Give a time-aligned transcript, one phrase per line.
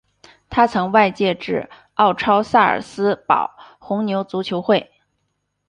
[0.49, 4.89] 他曾外借至奥超萨尔斯堡红牛足球会。